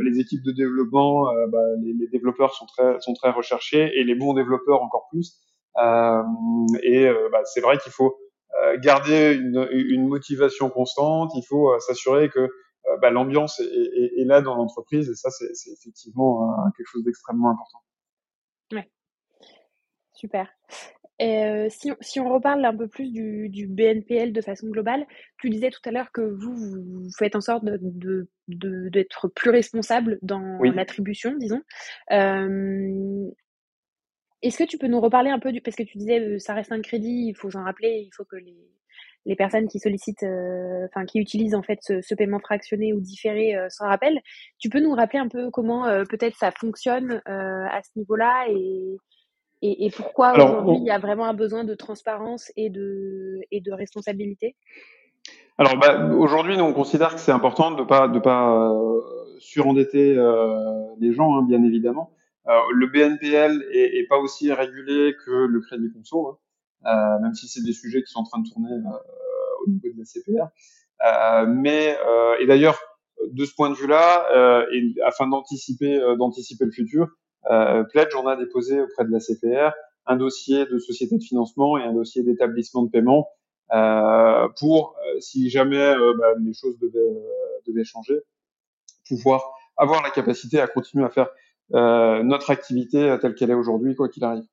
[0.00, 5.08] les équipes de développement, bah, les, développeurs sont très recherchés et les bons développeurs encore
[5.10, 5.40] plus.
[5.76, 8.18] et bah, c'est vrai qu'il faut
[8.54, 14.24] euh, garder une, motivation constante, il faut euh, s'assurer que euh, bah, l'ambiance est, est,
[14.24, 17.78] là dans l'entreprise et ça c'est effectivement quelque chose d'extrêmement important.
[18.72, 18.90] Ouais.
[20.12, 20.48] Super.
[21.20, 25.04] Et si, on, si, on reparle un peu plus du, du, BNPL de façon globale,
[25.40, 29.06] tu disais tout à l'heure que vous, vous faites en sorte d'être de, de, de,
[29.34, 31.62] plus responsable dans l'attribution, disons.
[32.12, 33.28] Euh,
[34.42, 36.54] est-ce que tu peux nous reparler un peu du parce que tu disais euh, ça
[36.54, 38.56] reste un crédit, il faut s'en rappeler, il faut que les,
[39.26, 43.00] les personnes qui sollicitent, euh, enfin qui utilisent en fait ce, ce paiement fractionné ou
[43.00, 44.20] différé euh, s'en rappellent.
[44.60, 48.96] Tu peux nous rappeler un peu comment peut-être ça fonctionne à ce niveau-là et,
[49.62, 53.60] et, et pourquoi aujourd'hui il y a vraiment un besoin de transparence et de et
[53.60, 54.56] de responsabilité?
[55.58, 58.72] Alors bah, aujourd'hui, nous on considère que c'est important de pas de pas
[59.38, 60.14] surendetter
[61.00, 62.12] les gens, hein, bien évidemment.
[62.48, 66.38] Euh, le BNPL est, est, pas aussi régulé que le crédit conso, hein,
[66.86, 69.88] euh, même si c'est des sujets qui sont en train de tourner euh, au niveau
[69.92, 71.46] de la CPR.
[71.46, 71.96] mais
[72.40, 72.78] et d'ailleurs,
[73.30, 77.08] de ce point de vue-là, et afin d'anticiper d'anticiper le futur,
[77.90, 79.72] Pledge on a déposé auprès de la CPR
[80.06, 83.28] un dossier de société de financement et un dossier d'établissement de paiement
[83.72, 87.22] euh, pour, si jamais bah, les choses devaient,
[87.66, 88.20] devaient changer,
[89.06, 89.42] pouvoir
[89.76, 91.28] avoir la capacité à continuer à faire
[91.74, 94.44] euh, notre activité telle qu'elle est aujourd'hui, quoi qu'il arrive,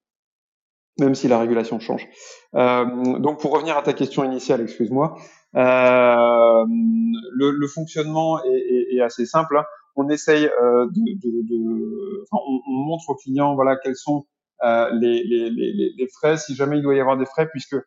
[1.00, 2.08] même si la régulation change.
[2.56, 5.16] Euh, donc, pour revenir à ta question initiale, excuse-moi,
[5.56, 9.58] euh, le, le, fonctionnement est, est, est, assez simple.
[9.58, 9.66] Hein.
[9.96, 14.26] On essaye euh, de, de, de on, on, montre aux clients, voilà, quels sont
[14.64, 17.78] euh, les, frais, si jamais il doit y avoir des frais, puisque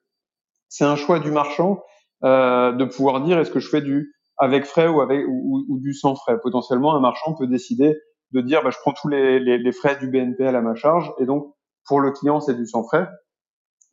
[0.69, 1.83] c'est un choix du marchand
[2.25, 5.93] euh, de pouvoir dire est-ce que je fais du avec frais ou avec ou, du
[5.95, 6.39] sans frais.
[6.41, 7.97] Potentiellement, un marchand peut décider
[8.33, 11.55] de dire bah, je prends tous les, frais du BNPL à ma charge et donc
[11.87, 13.09] pour le client c'est du sans frais.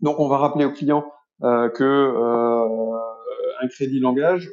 [0.02, 1.06] Donc on va rappeler au client
[1.42, 2.14] que
[3.62, 4.52] un crédit langage,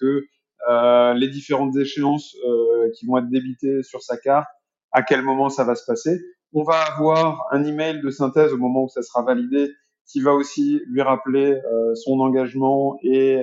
[0.00, 0.24] que
[0.68, 4.48] les différentes échéances euh, qui vont être débitées sur sa carte,
[4.92, 6.20] à quel moment ça va se passer.
[6.52, 9.70] On va avoir un email de synthèse au moment où ça sera validé
[10.06, 13.40] qui va aussi lui rappeler euh, son engagement et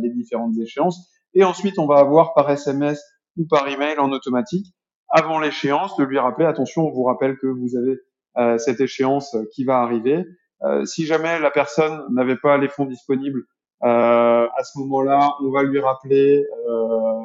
[0.00, 1.10] les différentes échéances.
[1.34, 3.02] Et ensuite, on va avoir par SMS
[3.36, 4.66] ou par email en automatique
[5.08, 7.98] avant l'échéance, de lui rappeler, attention, on vous rappelle que vous avez
[8.38, 10.24] euh, cette échéance qui va arriver.
[10.62, 13.44] Euh, si jamais la personne n'avait pas les fonds disponibles, euh,
[13.82, 17.20] à ce moment-là, on va lui rappeler euh,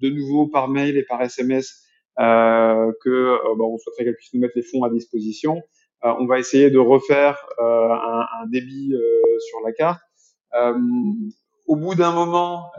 [0.00, 1.82] de nouveau par mail et par SMS
[2.20, 5.62] euh, que bon, on souhaiterait qu'elle puisse nous mettre les fonds à disposition.
[6.02, 8.94] on va essayer de refaire un, un, débit
[9.48, 10.00] sur la carte.
[11.66, 12.70] au bout d'un moment,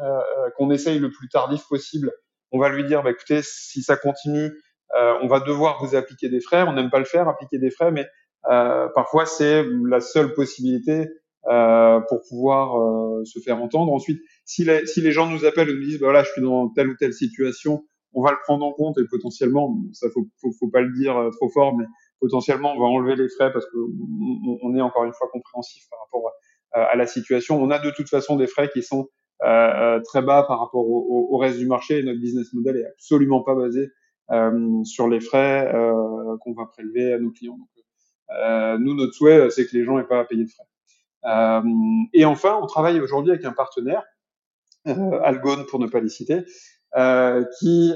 [0.57, 2.11] qu'on essaye le plus tardif possible,
[2.51, 4.51] on va lui dire, bah, écoutez, si ça continue,
[4.95, 6.63] euh, on va devoir vous appliquer des frais.
[6.63, 8.07] On n'aime pas le faire, appliquer des frais, mais
[8.49, 11.09] euh, parfois c'est la seule possibilité
[11.47, 13.93] euh, pour pouvoir euh, se faire entendre.
[13.93, 16.41] Ensuite, si les, si les gens nous appellent et nous disent, bah, voilà, je suis
[16.41, 20.25] dans telle ou telle situation, on va le prendre en compte et potentiellement, ça faut,
[20.41, 21.85] faut, faut pas le dire euh, trop fort, mais
[22.19, 23.77] potentiellement on va enlever les frais parce que
[24.63, 26.31] on, est encore une fois compréhensif par rapport
[26.71, 27.61] à, la situation.
[27.61, 29.07] On a de toute façon des frais qui sont
[29.39, 31.99] très bas par rapport au, au, reste du marché.
[31.99, 33.91] Et notre business model est absolument pas basé
[34.85, 35.71] sur les frais
[36.41, 37.57] qu'on va prélever à nos clients.
[37.57, 40.65] Donc, nous, notre souhait, c'est que les gens n'aient pas à payer de frais.
[42.13, 44.03] Et enfin, on travaille aujourd'hui avec un partenaire,
[44.85, 46.45] Algone pour ne pas les citer,
[47.59, 47.93] qui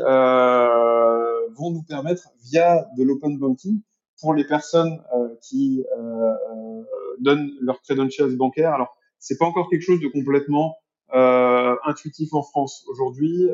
[1.58, 3.82] vont nous permettre, via de l'open banking,
[4.22, 6.84] pour les personnes euh, qui euh, euh,
[7.20, 8.74] donnent leurs credentials bancaires.
[8.74, 10.78] Alors, c'est pas encore quelque chose de complètement
[11.12, 12.86] intuitif en France.
[12.88, 13.50] Aujourd'hui,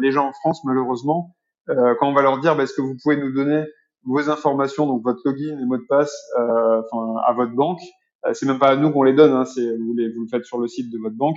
[0.00, 1.34] les gens en France, malheureusement,
[1.66, 3.64] quand on va leur dire, bah, est-ce que vous pouvez nous donner
[4.04, 7.80] vos informations, donc votre login et mot de passe, à votre banque,
[8.32, 10.44] c'est même pas à nous qu'on les donne, hein, c'est vous, les, vous le faites
[10.44, 11.36] sur le site de votre banque,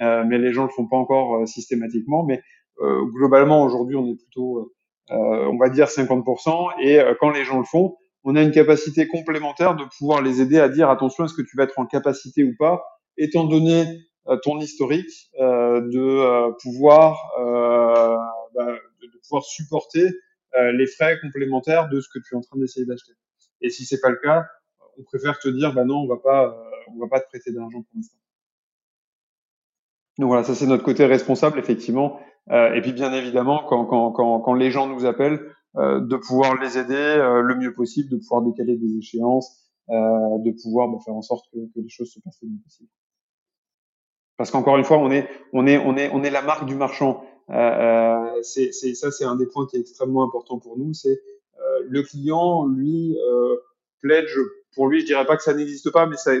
[0.00, 2.24] mais les gens le font pas encore systématiquement.
[2.24, 2.42] Mais
[2.80, 4.72] globalement, aujourd'hui, on est plutôt,
[5.10, 9.76] on va dire 50%, et quand les gens le font, on a une capacité complémentaire
[9.76, 12.54] de pouvoir les aider à dire attention, est-ce que tu vas être en capacité ou
[12.58, 12.82] pas,
[13.16, 13.84] étant donné
[14.28, 17.18] euh, ton historique, euh, de euh, pouvoir
[18.54, 20.10] bah, de, pouvoir supporter
[20.74, 23.12] les frais complémentaires de ce que tu es en train d'essayer d'acheter.
[23.60, 24.46] Et si c'est pas le cas,
[24.98, 26.56] on préfère te dire bah non, on va pas
[26.94, 28.18] on va pas te prêter d'argent pour l'instant.
[30.18, 32.20] Donc voilà, ça c'est notre côté responsable effectivement.
[32.50, 35.40] et puis bien évidemment, quand, quand, quand, les gens nous appellent,
[35.76, 40.38] euh, de pouvoir les aider euh, le mieux possible, de pouvoir décaler des échéances, euh,
[40.38, 42.88] de pouvoir bah, faire en sorte que, que, les choses se passent le mieux possible.
[44.36, 46.76] Parce qu'encore une fois, on est, on est, on est, on est la marque du
[46.76, 47.24] marchand.
[47.50, 50.94] Euh, c'est, c'est, ça, c'est un des points qui est extrêmement important pour nous.
[50.94, 51.20] C'est
[51.60, 53.56] euh, le client, lui, euh,
[54.00, 54.38] pledge.
[54.74, 56.40] Pour lui, je dirais pas que ça n'existe pas, mais c'est,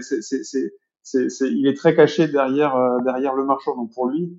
[1.42, 3.76] il est très caché derrière, derrière le marchand.
[3.76, 4.38] Donc pour lui,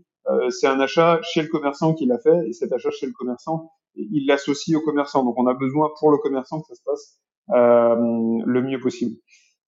[0.50, 3.72] c'est un achat chez le commerçant qu'il a fait, et cet achat chez le commerçant,
[3.96, 5.24] il l'associe au commerçant.
[5.24, 7.20] Donc on a besoin pour le commerçant que ça se passe
[7.52, 7.96] euh,
[8.46, 9.16] le mieux possible.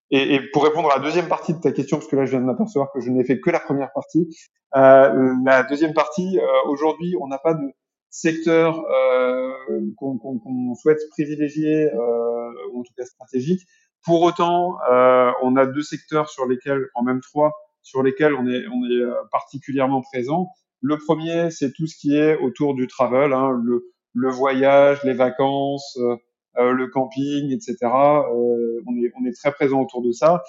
[0.09, 2.39] Et, pour répondre à la deuxième partie de ta question, parce que là je viens
[2.39, 4.33] de m'apercevoir que je n'ai fait que la première partie,
[4.75, 7.73] euh, la deuxième partie, euh, aujourd'hui on n'a pas de
[8.09, 9.51] secteur euh,
[9.97, 13.61] qu'on qu souhaite privilégier, euh, ou en tout cas stratégique.
[14.03, 18.47] Pour autant, euh, on a deux secteurs sur lesquels, en même trois, sur lesquels on
[18.47, 20.49] est, on est particulièrement présent.
[20.81, 25.13] Le premier, c'est tout ce qui est autour du travel, hein, le, le voyage, les
[25.13, 26.15] vacances, euh,
[26.57, 27.75] euh, le camping, etc.
[27.83, 30.43] Euh, on, est, on est très présent autour de ça.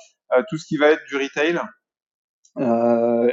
[0.49, 1.61] tout ce qui va être du retail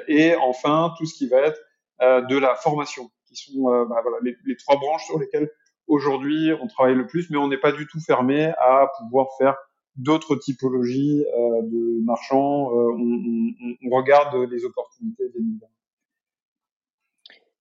[0.07, 1.59] et enfin tout ce qui va être
[1.99, 5.49] de la formation, qui sont bah, voilà, les, trois branches sur lesquelles
[5.87, 9.55] aujourd'hui on travaille le plus, mais on n'est pas du tout fermé à pouvoir faire
[9.97, 12.69] d'autres typologies euh, de marchands.
[12.71, 15.71] Euh, on, on, on, regarde les opportunités, évidemment.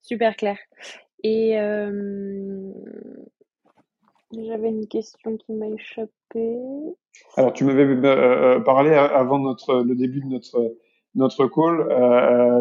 [0.02, 0.58] Super clair.
[1.22, 2.70] Et euh,
[4.32, 6.58] j'avais une question qui m'a échappé.
[7.36, 7.86] Alors, tu m'avais
[8.64, 10.76] parlé avant notre, le début de notre,
[11.14, 11.88] notre call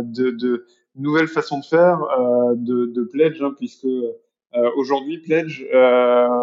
[0.05, 1.99] de, de nouvelles façons de faire
[2.55, 3.88] de, de Pledge, hein, puisque
[4.77, 5.65] aujourd'hui, Pledge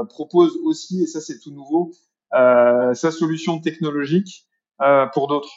[0.08, 1.92] propose aussi, et ça c'est tout nouveau,
[2.32, 4.46] sa solution technologique
[5.12, 5.50] pour d'autres.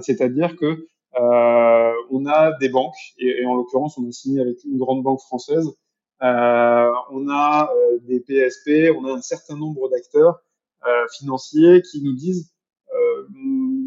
[0.00, 4.78] C'est-à-dire que on a des banques, et, et en l'occurrence, on a signé avec une
[4.78, 5.74] grande banque française
[6.22, 10.40] euh, on a euh, des PSP, on a un certain nombre d'acteurs
[10.86, 12.50] euh, financiers qui nous disent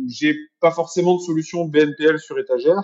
[0.09, 2.81] j'ai pas forcément de solution BNPL sur étagère.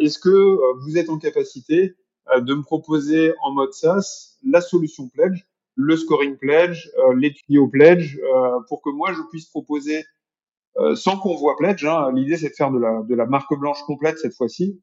[0.00, 1.94] Est-ce que vous êtes en capacité
[2.36, 8.18] de me proposer en mode SaaS la solution Pledge, le scoring Pledge, les tuyaux Pledge,
[8.68, 10.04] pour que moi je puisse proposer
[10.94, 11.84] sans qu'on voit Pledge.
[11.84, 14.80] Hein, L'idée c'est de faire de la, de la marque blanche complète cette fois-ci.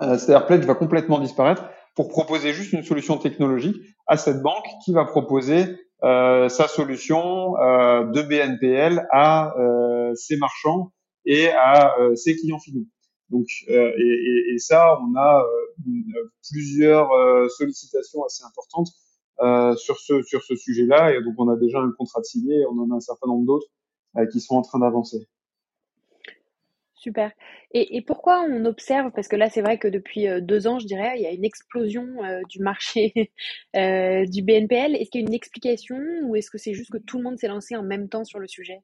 [0.00, 3.76] C'est-à-dire Pledge va complètement disparaître pour proposer juste une solution technologique
[4.06, 5.64] à cette banque qui va proposer
[6.04, 10.92] euh, sa solution euh, de BNPL à euh, ses marchands
[11.24, 12.86] et à euh, ses clients finaux.
[13.30, 17.10] Donc, euh, et, et, et, ça, on a euh, plusieurs
[17.50, 18.88] sollicitations assez importantes
[19.76, 22.78] sur ce sur ce sujet-là, et donc on a déjà un contrat de signé, on
[22.78, 23.68] en a un certain nombre d'autres
[24.32, 25.28] qui sont en train d'avancer.
[26.98, 27.30] Super.
[27.72, 30.80] Et, et, pourquoi on observe, parce que là c'est vrai que depuis euh, deux ans,
[30.80, 33.12] je dirais, il y a une explosion euh, du marché
[33.76, 34.96] euh, du BNPL.
[34.96, 37.38] Est-ce qu'il y a une explication ou est-ce que c'est juste que tout le monde
[37.38, 38.82] s'est lancé en même temps sur le sujet?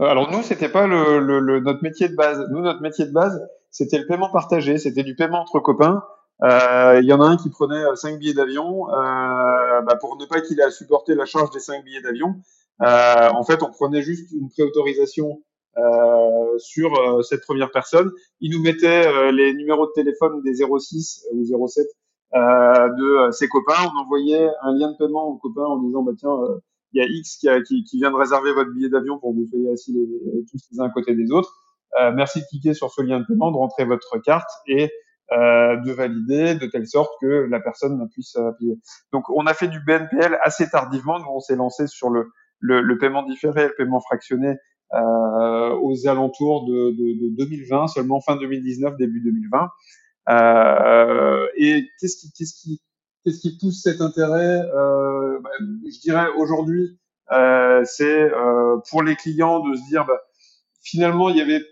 [0.00, 2.46] Euh, Alors nous, c'était pas le, le, le, notre métier de base.
[2.50, 6.04] Nous, notre métier de base, c'était le paiement partagé, c'était du paiement entre copains.
[6.42, 10.60] Il y en a un qui prenait cinq billets d'avion bah, pour ne pas qu'il
[10.60, 12.34] ait à supporter la charge des cinq billets d'avion.
[12.80, 15.42] en fait, on prenait juste une préautorisation
[15.76, 18.12] euh, sur euh, cette première personne.
[18.40, 21.86] Il nous mettait euh, les numéros de téléphone des 06 ou 07
[22.32, 23.90] de ses copains.
[23.92, 26.36] On envoyait un lien de paiement aux copains en disant bah tiens
[26.92, 29.38] il y a X qui, a, qui, vient de réserver votre billet d'avion pour que
[29.38, 31.52] vous soyez assis les, tous les uns à côté des autres.
[32.00, 34.90] Euh, merci de cliquer sur ce lien de paiement, de rentrer votre carte et
[35.30, 38.78] de valider de telle sorte que la personne puisse payer.
[39.12, 41.18] Donc on a fait du BNPL assez tardivement.
[41.18, 44.56] Nous on s'est lancé sur le, le, le, paiement différé, le paiement fractionné
[44.92, 49.70] aux alentours de, de, de, 2020, seulement fin 2019, début 2020.
[50.30, 52.80] Euh, et qu'est-ce qui, qu'est-ce qui,
[53.24, 56.98] qu'est-ce qui pousse cet intérêt euh, bah, Je dirais aujourd'hui,
[57.32, 60.20] euh, c'est euh, pour les clients de se dire, bah,
[60.82, 61.62] finalement, il y avait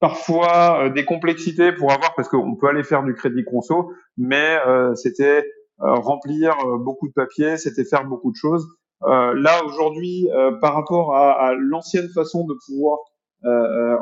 [0.00, 4.58] parfois des complexités pour avoir, parce qu'on peut aller faire du crédit conso, mais
[4.96, 5.44] c'était
[5.78, 8.66] remplir beaucoup de papiers, c'était faire beaucoup de choses.
[9.02, 10.28] là aujourd'hui,
[10.60, 12.98] par rapport à, à l'ancienne façon de pouvoir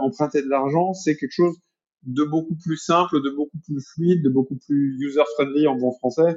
[0.01, 1.59] emprunter de l'argent, c'est quelque chose
[2.05, 6.37] de beaucoup plus simple, de beaucoup plus fluide, de beaucoup plus user-friendly en bon français,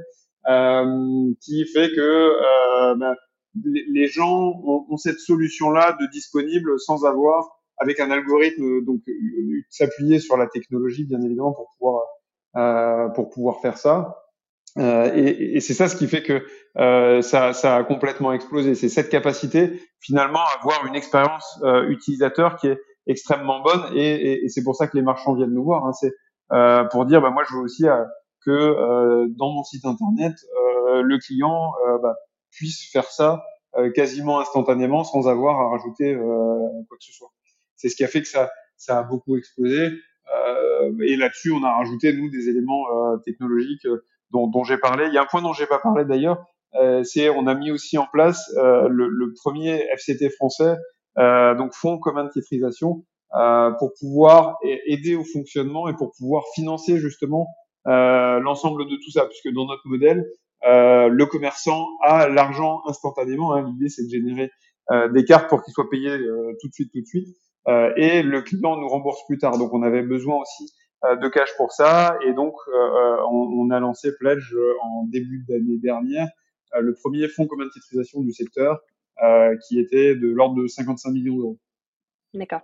[0.49, 3.15] euh, qui fait que euh, ben,
[3.63, 9.01] les, gens ont, cette solution-là de disponible sans avoir, avec un algorithme, donc
[9.69, 12.03] s'appuyer sur la technologie bien évidemment pour pouvoir
[12.57, 14.17] euh, pour pouvoir faire ça.
[14.77, 16.45] Euh, et, et c'est ça ce qui fait que
[16.77, 18.75] euh, ça, ça, a complètement explosé.
[18.75, 24.43] C'est cette capacité finalement à avoir une expérience euh, utilisateur qui est extrêmement bonne et,
[24.45, 25.85] et, c'est pour ça que les marchands viennent nous voir.
[25.85, 25.91] Hein.
[25.93, 26.13] C'est
[26.53, 28.03] euh, pour dire, bah, moi, je veux aussi euh,
[28.45, 30.33] que euh, dans mon site internet,
[30.89, 32.15] euh, le client euh, bah,
[32.51, 33.43] puisse faire ça
[33.95, 37.31] quasiment instantanément sans avoir à rajouter quoi que ce soit.
[37.81, 39.89] C'est ce qui a fait que ça, ça a beaucoup explosé.
[41.01, 42.85] et là-dessus, on a rajouté nous des éléments
[43.25, 43.87] technologiques
[44.31, 45.07] dont, dont j'ai parlé.
[45.07, 46.45] Il y a un point dont j'ai pas parlé d'ailleurs,
[47.03, 50.75] c'est on a mis aussi en place le, le, premier FCT français
[51.17, 53.03] euh, donc fonds commun de titrisation,
[53.35, 57.47] euh, pour pouvoir aider au fonctionnement et pour pouvoir financer justement
[57.87, 60.25] euh, l'ensemble de tout ça, puisque dans notre modèle,
[60.63, 63.53] le commerçant a l'argent instantanément.
[63.53, 63.67] Hein.
[63.67, 64.51] L'idée, c'est de générer
[65.13, 66.17] des cartes pour qu'ils soient payés
[66.61, 67.27] tout de suite, tout de suite,
[67.67, 69.57] et le client nous rembourse plus tard.
[69.57, 74.15] Donc, on avait besoin aussi de cash pour ça, et donc on, on, a lancé
[74.17, 76.27] Pledge en début d'année dernière,
[76.79, 78.81] le premier fonds commun de titrisation du secteur,
[79.23, 81.59] euh, qui était de l'ordre de 55 millions d'euros.
[82.33, 82.61] D'accord.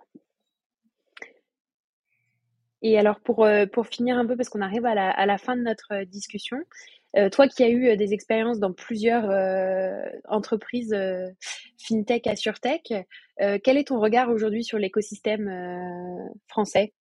[2.82, 5.38] Et alors pour, euh, pour finir un peu, parce qu'on arrive à la, à la,
[5.38, 6.04] fin de notre
[7.16, 9.30] euh, toi qui as eu des expériences dans plusieurs
[10.28, 10.96] entreprises
[11.78, 12.94] fintech, assurtech,
[13.38, 16.94] quel est ton regard aujourd'hui sur l'écosystème français?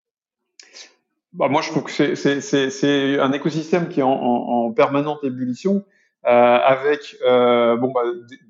[1.34, 5.84] Bah, Moi, je trouve que c'est un écosystème qui est en, en, en permanente ébullition.
[6.28, 8.02] Euh, avec euh, bon bah,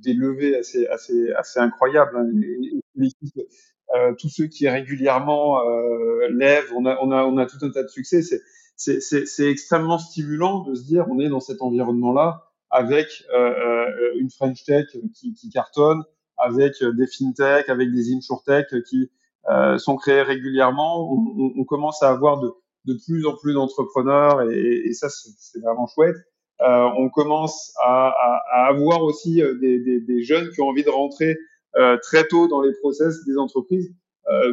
[0.02, 0.88] des, levées assez
[1.58, 2.18] incroyables.
[2.18, 3.06] Hein.
[3.94, 5.60] Euh, tous ceux qui régulièrement
[6.30, 8.22] lèvent, on a tout un tas de succès.
[8.76, 13.26] C'est extrêmement stimulant de se dire on est dans cet environnement-là avec
[14.16, 16.04] une French Tech qui, qui cartonne,
[16.38, 19.10] avec des fintech, avec des insurtech qui
[19.50, 21.12] euh, sont créés régulièrement.
[21.12, 22.52] On, on, commence à avoir de,
[22.86, 26.16] de plus en plus d'entrepreneurs et, et, ça, c'est vraiment chouette.
[26.62, 30.70] Euh, on commence à, à, à avoir aussi euh, des, des, des, jeunes qui ont
[30.70, 31.38] envie de rentrer
[31.76, 33.94] euh, très tôt dans les process des entreprises.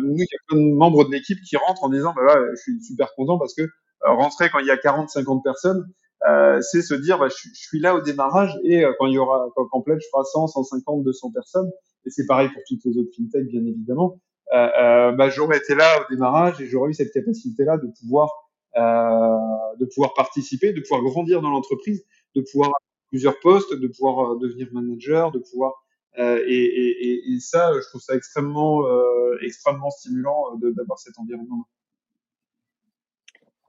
[0.02, 2.56] nous, il y a plein de membres de l'équipe qui rentrent en disant, bah, je
[2.56, 3.62] suis super content parce que
[4.04, 5.86] rentrer quand il y a 40, 50 personnes,
[6.28, 9.18] euh, c'est se dire, bah, je, je, suis là au démarrage et quand il y
[9.18, 11.70] aura, quand, quand Pledge fera 100, 150, 200 personnes,
[12.04, 14.20] et c'est pareil pour toutes les autres fintech, bien évidemment,
[14.52, 18.28] euh, euh, bah, j'aurais été là au démarrage et j'aurais eu cette capacité-là de pouvoir
[18.76, 19.36] euh,
[19.78, 24.32] de pouvoir participer, de pouvoir grandir dans l'entreprise, de pouvoir avoir plusieurs postes, de pouvoir
[24.32, 25.74] euh, devenir manager, de pouvoir
[26.18, 31.66] euh, et, et, et, ça, je trouve ça extrêmement, euh, extrêmement stimulant d'avoir cet environnement.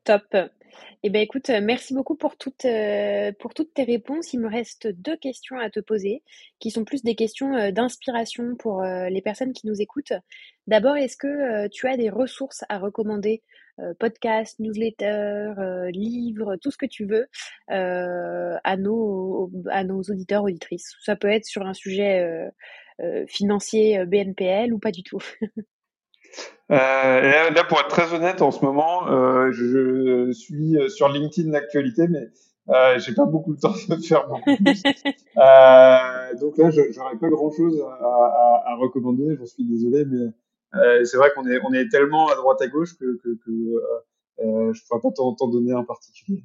[0.04, 0.36] Top.
[1.04, 2.66] Eh ben écoute, merci beaucoup pour toutes,
[3.39, 4.34] pour toutes tes réponses.
[4.34, 6.24] Il me reste deux questions à te poser,
[6.60, 10.13] qui sont plus des questions d'inspiration pour les personnes qui nous écoutent.
[10.68, 13.44] D'abord, est-ce que tu as des ressources à recommander
[13.80, 17.28] euh, podcast, newsletter, euh, livre, tout ce que tu veux
[17.72, 20.96] euh, à, nos, à nos auditeurs, auditrices?
[21.02, 22.52] Ça peut être sur un sujet
[23.28, 25.20] financier BNPL ou pas du tout.
[26.72, 32.08] Euh, là, pour être très honnête, en ce moment, euh, je suis sur LinkedIn l'actualité,
[32.08, 32.30] mais
[32.69, 34.84] euh, j'ai pas beaucoup de temps de faire beaucoup plus.
[35.38, 39.36] euh, donc là, j'aurais pas grand-chose à, à, à, recommander.
[39.38, 40.32] J'en suis désolé, mais
[40.76, 43.51] euh, c'est vrai qu'on est, on est tellement à droite à gauche que, que, que
[43.51, 43.80] euh,
[44.39, 46.43] euh je ne pourrais pas t'en donner un particulier.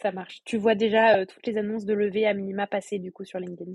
[0.00, 0.42] Ça marche.
[0.44, 3.40] Tu vois déjà euh, toutes les annonces de levée à minima passer du coup sur
[3.40, 3.72] LinkedIn.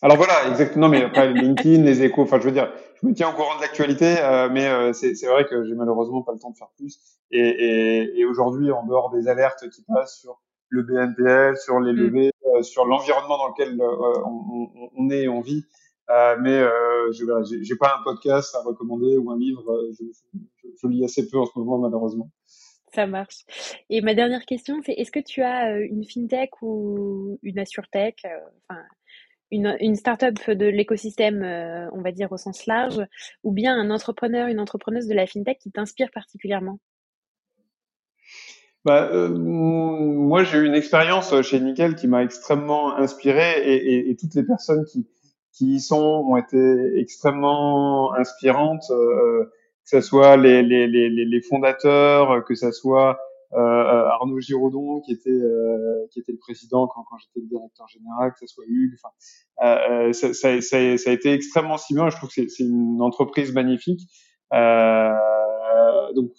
[0.00, 0.88] Alors voilà, exactement.
[0.88, 3.60] Mais après LinkedIn, les échos, enfin je veux dire, je me tiens au courant de
[3.60, 6.98] l'actualité, euh, mais euh, c'est vrai que j'ai malheureusement pas le temps de faire plus.
[7.30, 11.92] Et, et, et aujourd'hui, en dehors des alertes qui passent sur le BNPL, sur les
[11.92, 11.96] mm.
[11.96, 12.30] levées,
[12.62, 15.64] sur l'environnement dans lequel on, on, on, est et on vit,
[16.10, 17.24] euh, mais euh, je
[17.62, 19.70] j'ai pas un podcast à recommander ou un livre.
[19.70, 22.30] Euh, je, je, je, lis assez peu en ce moment malheureusement.
[22.92, 23.44] Ça marche.
[23.88, 28.26] Et ma dernière question, c'est est-ce que tu as une fintech ou une assurtech,
[28.68, 28.82] enfin,
[29.52, 31.42] une, une start-up de l'écosystème,
[31.92, 33.00] on va dire au sens large,
[33.44, 36.78] ou bien un entrepreneur, une entrepreneuse de la fintech qui t'inspire particulièrement?
[38.84, 44.34] Bah, euh, moi, j'ai eu une expérience chez Nickel qui m'a extrêmement inspiré et, toutes
[44.34, 45.06] les personnes qui,
[45.52, 49.44] qui y sont ont été extrêmement inspirantes, euh,
[49.84, 55.12] que ce soit les, les, les, les, fondateurs, que ce soit euh, Arnaud Giraudon qui
[55.12, 58.96] était euh, qui était le président quand, j'étais le directeur général, que ce soit Hugues.
[59.62, 62.10] Euh, euh, ça, a été extrêmement stimulant.
[62.10, 64.00] Je trouve que c'est une entreprise magnifique.
[64.50, 66.32] donc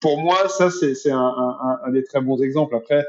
[0.00, 2.76] pour moi, ça, c'est un, des très bons exemples.
[2.76, 3.04] Après,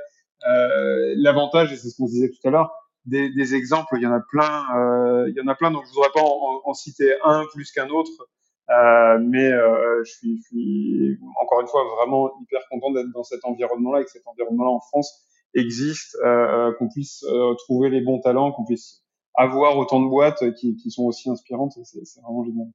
[0.48, 2.72] euh, l'avantage, et c'est ce qu'on disait tout à l'heure,
[3.06, 4.66] des, exemples, il y en a plein.
[4.76, 7.90] Euh, il y en a plein, donc je voudrais pas en citer un plus qu'un
[7.90, 8.12] autre.
[8.70, 13.24] Euh, mais euh, je, suis, je, suis, encore une fois vraiment hyper content d'être dans
[13.24, 18.02] cet environnement-là et que cet environnement-là en France existe, euh, qu'on puisse euh, trouver les
[18.02, 19.04] bons talents, qu'on puisse
[19.36, 21.74] avoir autant de boîtes qui, qui sont aussi inspirantes.
[21.84, 22.68] C'est vraiment génial.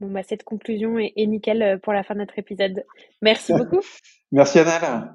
[0.00, 2.84] Bon, bah, cette conclusion est, est, nickel euh, pour la fin de notre épisode.
[3.20, 3.80] Merci beaucoup.
[4.32, 5.12] Merci Annelle.